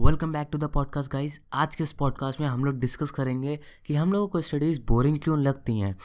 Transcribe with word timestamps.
Welcome 0.00 0.32
back 0.32 0.48
to 0.52 0.58
the 0.58 0.64
podcast 0.64 1.12
guys 1.12 1.40
आज 1.52 1.74
के 1.74 1.84
इस 1.84 1.92
पॉडकास्ट 1.92 2.40
में 2.40 2.46
हम 2.46 2.64
लोग 2.64 2.78
डिस्कस 2.78 3.10
करेंगे 3.10 3.60
कि 3.86 3.94
हम 3.94 4.12
लोगों 4.12 4.28
को 4.28 4.40
स्टडीज़ 4.40 4.80
बोरिंग 4.88 5.18
क्यों 5.20 5.38
लगती 5.38 5.80
हैं। 5.80 5.96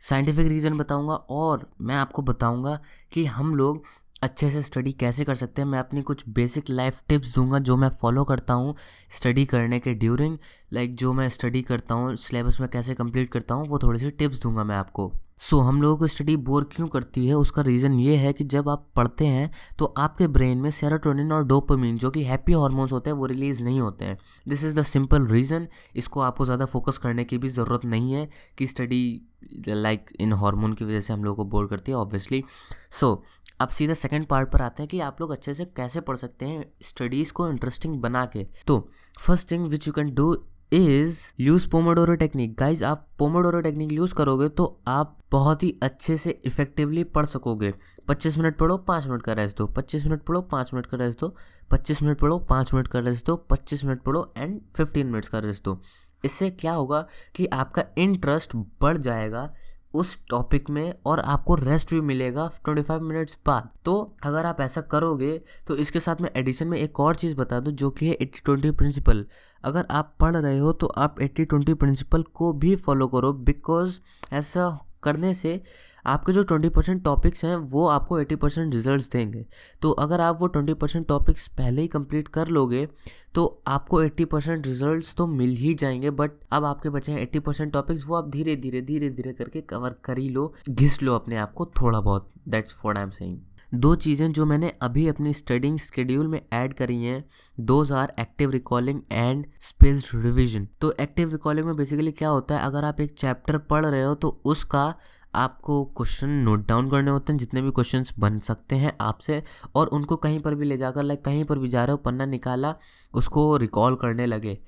साइंटिफिक 0.00 0.46
रीज़न 0.46 0.78
बताऊँगा 0.78 1.14
और 1.14 1.70
मैं 1.80 1.94
आपको 1.94 2.22
बताऊँगा 2.22 2.80
कि 3.12 3.24
हम 3.24 3.56
लोग 3.56 3.82
अच्छे 4.22 4.50
से 4.50 4.62
स्टडी 4.62 4.92
कैसे 4.92 5.24
कर 5.24 5.34
सकते 5.34 5.62
हैं। 5.62 5.68
मैं 5.68 5.78
अपनी 5.78 6.02
कुछ 6.02 6.28
बेसिक 6.28 6.64
लाइफ 6.70 7.02
टिप्स 7.08 7.34
दूँगा 7.34 7.58
जो 7.58 7.76
मैं 7.76 7.88
फॉलो 7.88 8.24
करता 8.24 8.54
हूँ 8.54 8.76
स्टडी 9.10 9.46
करने 9.46 9.80
के 9.80 9.94
ड्यूरिंग 9.94 10.38
लाइक 10.72 10.88
like 10.90 11.00
जो 11.00 11.12
मैं 11.12 11.28
स्टडी 11.28 11.62
करता 11.62 11.94
हूँ 11.94 12.16
सिलेबस 12.16 12.60
में 12.60 12.68
कैसे 12.68 12.94
कंप्लीट 12.94 13.32
करता 13.32 13.54
हूँ, 13.54 13.68
वो 13.68 13.78
थोड़ी 13.78 14.00
सी 14.00 14.10
टिप्स 14.10 14.40
दूँगा 14.40 14.64
मैं 14.64 14.76
आपको। 14.76 15.12
सो 15.44 15.58
हम 15.60 15.80
लोगों 15.82 15.96
को 15.98 16.06
स्टडी 16.06 16.36
बोर 16.38 16.64
क्यों 16.72 16.86
करती 16.88 17.26
है? 17.26 17.34
उसका 17.34 17.62
रीज़न 17.62 17.98
ये 18.00 18.16
है 18.16 18.32
कि 18.32 18.44
जब 18.44 18.68
आप 18.68 18.86
पढ़ते 18.96 19.26
हैं 19.26 19.50
तो 19.78 19.84
आपके 19.98 20.26
ब्रेन 20.28 20.58
में 20.58 20.70
सेरोटोनिन 20.70 21.32
और 21.32 21.44
डोपामिन 21.46 21.96
जो 21.98 22.10
कि 22.10 22.22
हैप्पी 22.24 22.52
हार्मोन्स 22.52 22.92
होते 22.92 23.10
हैं 23.10 23.16
वो 23.16 23.26
रिलीज़ 23.26 23.62
नहीं 23.62 23.80
होते 23.80 24.04
हैं। 24.04 24.18
This 24.48 24.64
is 24.64 24.78
the 24.80 24.82
simple 24.82 25.26
reason 25.26 25.68
इसको 25.96 26.20
आपको 26.20 26.44
ज़्यादा 26.44 26.66
फोकस 26.66 26.98
करने 26.98 27.24
की 27.24 27.38
भी 27.38 27.48
ज़रूरत 27.48 27.84
नहीं 27.84 28.12
है 28.12 28.28
कि 28.58 28.66
स्टडी 28.66 29.20
लाइक 29.68 30.10
इन 30.20 30.32
हार्मोन 30.32 30.72
की 30.72 30.84
वजह 30.84 31.00
से 31.00 31.12
हम 31.12 31.24
लोग 31.24 31.36
को 31.36 31.44
बोर 31.44 31.66
करती 31.66 31.92
है 31.92 31.98
ऑब्वियसली 31.98 32.42
सो 32.90 33.14
so, 33.14 33.22
अब 33.60 33.68
सीधा 33.68 33.94
सेकंड 33.94 34.26
पार्ट 34.26 34.50
पर 34.50 34.62
आते 34.62 34.82
हैं 34.82 34.88
कि 34.88 35.00
आप 35.00 35.20
लोग 35.20 35.30
अच्छे 35.30 35.54
से 35.54 35.64
कैसे 35.76 36.00
पढ़ 36.00 36.16
सकते 36.16 36.46
हैं 36.46 36.64
स्टडीज़ 36.82 37.32
को 37.32 37.48
इंटरेस्टिंग 37.48 38.00
बना 38.02 38.24
के। 38.26 38.46
तो 38.66 38.78
first 39.20 39.50
thing 39.50 39.66
which 39.68 39.86
you 39.86 39.92
can 39.92 40.14
do 40.14 40.32
is 40.74 41.18
use 41.40 41.68
pomodoro 41.70 42.14
technique 42.14 42.54
guys 42.58 42.84
आप 42.84 43.06
पोमोडोरो 43.18 43.60
टेक्निक 43.60 43.92
यूज़ 43.92 44.14
करोगे 44.14 44.48
तो 44.48 44.64
आप 44.86 45.16
बहुत 45.32 45.62
ही 45.62 45.78
अच्छे 45.82 46.16
से 46.16 46.30
इफेक्टिवली 46.44 47.04
पढ़ 47.04 47.26
सकोगे। 47.26 47.72
25 48.10 48.38
मिनट 48.38 48.56
पढ़ो 48.58 48.76
5 48.88 49.06
मिनट 49.06 49.22
का 49.22 49.32
रेस्ट 49.32 49.56
दो। 49.56 49.66
25 49.66 50.06
मिनट 50.06 50.22
पढ़ो 50.22 50.40
5 50.52 50.74
मिनट 50.74 50.86
का 50.86 50.96
रेस्ट 50.96 51.20
दो। 51.20 51.36
25 51.70 52.02
मिनट 52.02 52.18
पढ़ो 52.18 52.38
5 52.50 52.74
मिनट 52.74 52.88
का 52.88 52.98
रेस्ट 52.98 53.26
दो। 53.26 53.36
25 53.50 53.84
मिनट 53.84 54.02
पढ़ो 54.02 54.32
एंड 54.36 54.60
15 54.78 55.04
मिनट्स 55.04 55.28
का 55.28 55.38
रेस्ट 55.38 55.64
दो। 55.64 55.80
इससे 56.24 56.50
क्या 56.50 56.72
होगा 56.72 57.06
कि 57.34 57.46
आपका 57.46 57.84
इंटरेस्ट 57.98 58.56
बढ़ 58.56 58.96
जाएगा। 58.96 59.54
उस 59.94 60.18
टॉपिक 60.30 60.70
में 60.70 60.94
और 61.06 61.20
आपको 61.20 61.54
रेस्ट 61.54 61.90
भी 61.90 62.00
मिलेगा 62.02 62.50
25 62.60 63.00
मिनट्स 63.02 63.36
बाद। 63.46 63.68
तो 63.84 63.94
अगर 64.24 64.46
आप 64.46 64.60
ऐसा 64.60 64.80
करोगे 64.80 65.38
तो 65.66 65.76
इसके 65.76 66.00
साथ 66.00 66.20
में 66.20 66.30
एडिशन 66.36 66.68
में 66.68 66.78
एक 66.78 67.00
और 67.00 67.16
चीज़ 67.16 67.36
बता 67.36 67.60
दूँ, 67.60 67.72
जो 67.72 67.90
कि 67.90 68.06
है 68.06 68.14
एट्टी 68.14 68.40
ट्वेंटी 68.44 68.70
प्रिंसिपल 68.72 69.24
अगर 69.64 69.86
आप 69.90 70.14
पढ़ 70.20 70.36
रहे 70.36 70.58
हो 70.58 70.72
तो 70.72 70.86
आप 70.86 71.20
एट्टी 71.22 71.44
ट्वेंटी 71.44 71.74
प्रिंसिपल 71.74 72.22
को 72.34 72.52
भी 72.54 72.74
फॉलो 72.76 73.08
करो 73.08 73.32
बिकॉज़ 73.32 74.00
ऐसा 74.32 74.68
करने 75.04 75.32
से 75.34 75.60
आपके 76.06 76.32
जो 76.32 76.42
ट्वेंटी 76.42 76.68
परसेंट 76.68 77.02
टॉपिक्स 77.04 77.44
हैं, 77.44 77.56
वो 77.56 77.86
आपको 77.88 78.18
एटी 78.20 78.36
परसेंट 78.36 78.74
रिज़ल्ट 78.74 79.12
देंगे। 79.12 79.44
तो 79.82 79.90
अगर 79.90 80.20
आप 80.20 80.40
वो 80.40 80.46
ट्वेंटी 80.46 80.74
परसेंट 80.74 81.06
टॉपिक्स 81.08 81.46
पहले 81.48 81.82
ही 81.82 81.88
कंप्लीट 81.88 82.28
कर 82.28 82.48
लोगे 82.48 82.86
तो 83.34 83.46
आपको 83.66 84.02
एट्टी 84.02 84.24
परसेंट 84.24 84.66
रिज़ल्ट 84.66 85.14
तो 85.16 85.26
मिल 85.26 85.54
ही 85.56 85.74
जाएँगे 85.74 86.10
बट 86.12 86.32
अब 86.52 86.64
आपके 86.64 86.90
बचे 86.90 87.12
हैं 87.12 87.20
एट्टी 87.20 87.38
परसेंट 87.38 87.72
टॉपिक्स 87.72 88.06
वो 88.06 88.14
आप 88.14 88.28
धीरे 88.30 88.56
धीरे 88.56 88.80
धीरे 88.82 89.10
धीरे 89.10 89.32
करके 89.32 89.60
कवर 89.60 89.94
कर 90.04 90.18
ही 90.18 90.28
लो, 90.28 90.52
घिस 90.68 91.02
लो 91.02 91.14
अपने 91.14 91.36
आप 91.36 91.52
को 91.52 91.66
थोड़ा 91.80 92.00
बहुत। 92.00 92.30
That's 92.48 92.74
for 92.74 92.96
I 92.96 93.02
am 93.02 93.10
saying 93.10 93.38
दो 93.74 93.94
चीज़ें 93.94 94.30
जो 94.32 94.44
मैंने 94.46 94.72
अभी 94.82 95.06
अपनी 95.08 95.32
स्टडिंग 95.32 95.78
स्केड्यूल 95.78 96.26
में 96.28 96.40
ऐड 96.52 96.74
करी 96.74 96.96
हैं 96.96 97.24
those 97.58 97.90
are 97.92 98.12
active 98.20 98.50
recalling 98.50 99.00
and 99.12 99.46
spaced 99.60 100.10
revision 100.14 100.68
तो 100.80 100.92
एक्टिव 101.00 101.30
रिकॉलिंग 101.30 101.66
में 101.66 101.76
बेसिकली 101.76 102.12
क्या 102.12 102.28
होता 102.28 102.56
है, 102.56 102.64
अगर 102.64 102.84
आप 102.84 103.00
एक 103.00 103.14
चैप्टर 103.18 103.58
पढ़ 103.60 103.84
रहे 103.86 104.02
हो 104.02 104.14
तो 104.14 104.28
उसका 104.44 104.94
आपको 105.34 105.84
क्वेश्चन 105.86 106.28
नोट 106.28 106.66
डाउन 106.68 106.90
करने 106.90 107.10
होते 107.10 107.32
हैं, 107.32 107.38
जितने 107.38 107.62
भी 107.62 107.70
क्वेश्चंस 107.70 108.14
बन 108.18 108.38
सकते 108.40 108.76
हैं 108.76 108.96
आपसे, 109.00 109.42
और 109.74 109.86
उनको 109.88 110.16
कहीं 110.16 110.40
पर 110.40 110.54
भी 110.54 110.64
ले 110.64 110.76
जाकर 110.76 111.02
लाइक 111.02 111.24
कहीं 111.24 111.44
पर 111.44 111.58
भी 111.58 111.68
जा 111.68 111.84
रहे 111.84 111.92
हो, 111.92 111.96
पन्ना 111.96 112.26
निकाला, 112.26 112.74
उसको 113.14 113.56
रिकॉल 113.56 113.96
करने 113.96 114.26
लगे। 114.26 114.58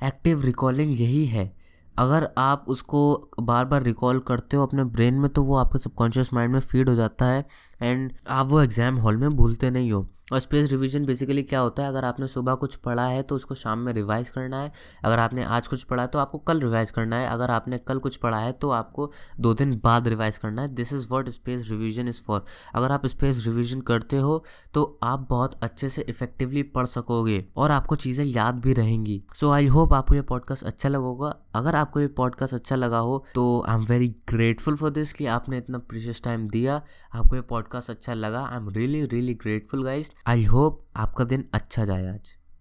एक्टिव 0.00 0.42
रिकॉलिंग 0.42 1.00
यही 1.00 1.24
है। 1.26 1.54
अगर 1.94 2.28
आप 2.38 2.64
उसको 2.68 3.30
बार 3.40 3.64
बार 3.64 3.82
रिकॉल 3.82 4.18
करते 4.18 4.56
हो 4.56 4.62
अपने 4.62 4.84
ब्रेन 4.86 5.14
में 5.14 5.28
तो 5.30 5.42
वो 5.42 5.56
आपके 5.56 5.78
सबकॉन्शियस 5.78 6.32
माइंड 6.34 6.52
में 6.52 6.58
फ़ीड 6.60 6.88
हो 6.88 6.94
जाता 6.94 7.26
है। 7.26 7.44
एंड 7.82 8.12
आप 8.28 8.46
वो 8.46 8.60
एग्ज़ाम 8.60 8.96
हॉल 8.96 9.16
में 9.16 9.30
भूलते 9.30 9.70
नहीं 9.70 9.92
हो। 9.92 10.06
और 10.32 10.38
स्पेस 10.40 10.70
रिवीजन 10.70 11.04
बेसिकली 11.06 11.42
क्या 11.42 11.58
होता 11.60 11.82
है? 11.82 11.88
अगर 11.88 12.04
आपने 12.04 12.26
सुबह 12.28 12.54
कुछ 12.54 12.74
पढ़ा 12.76 13.04
है 13.06 13.22
तो 13.22 13.34
उसको 13.36 13.54
शाम 13.54 13.78
में 13.78 13.92
रिवाइज 13.92 14.28
करना 14.28 14.60
है। 14.62 14.72
अगर 15.04 15.18
आपने 15.18 15.44
आज 15.44 15.66
कुछ 15.66 15.82
पढ़ा 15.82 16.02
है 16.02 16.08
तो 16.08 16.18
आपको 16.18 16.38
कल 16.38 16.60
रिवाइज 16.60 16.90
करना 16.90 17.16
है। 17.16 17.28
अगर 17.28 17.50
आपने 17.50 17.78
कल 17.78 17.98
कुछ 17.98 18.16
पढ़ा 18.16 18.38
है 18.38 18.52
तो 18.52 18.70
आपको 18.70 19.10
दो 19.40 19.52
दिन 19.54 19.74
बाद 19.84 20.08
रिवाइज 20.08 20.38
करना 20.38 20.62
है। 20.62 20.68
This 20.68 20.92
is 20.92 21.06
what 21.10 21.28
space 21.28 21.68
revision 21.70 22.08
is 22.08 22.20
for 22.22 22.44
अगर 22.74 22.92
आप 22.92 23.06
स्पेस 23.06 23.44
रिविजन 23.46 23.80
करते 23.82 24.16
हो 24.16 24.42
तो 24.74 24.98
आप 25.02 25.26
बहुत 25.30 25.58
अच्छे 25.62 25.88
से 25.88 26.02
इफेक्टिवली 26.08 26.62
पढ़ 26.74 26.86
सकोगे 26.86 27.44
और 27.56 27.70
आपको 27.70 27.96
चीज़ें 27.96 28.24
याद 28.24 28.54
भी 28.54 28.72
रहेंगी। 28.72 29.22
सो 29.34 29.50
आई 29.50 29.66
होप 29.66 29.92
आपको 29.92 30.14
ये 30.14 30.22
पॉडकास्ट 30.24 30.64
अच्छा 30.64 30.88
लगेगा 30.88 31.34
अगर 31.54 31.76
आपको 31.76 32.00
ये 32.00 32.06
पॉडकास्ट 32.16 32.54
अच्छा 32.54 32.76
लगा 32.76 32.98
हो 32.98 33.24
तो 33.34 33.64
I 33.68 33.76
am 33.76 33.84
very 33.84 34.08
grateful 34.28 34.76
for 34.76 34.90
this 34.90 35.12
कि 35.12 35.26
आपने 35.28 35.58
इतना 35.58 35.78
प्रीशियस 35.78 36.22
टाइम 36.24 36.48
दिया। 36.48 36.82
आपको 37.14 37.36
ये 37.36 37.42
पॉडकास्ट 37.66 37.90
अच्छा 37.90 38.14
लगा 38.14 38.40
I 38.46 38.56
am 38.56 38.68
really 38.70 39.04
really 39.06 39.34
grateful 39.34 39.82
guys 39.84 40.10
I 40.26 40.44
hope 40.44 40.84
आपका 40.96 41.24
दिन 41.24 41.44
अच्छा 41.54 41.84
जाए 41.84 42.06
आज। 42.06 42.28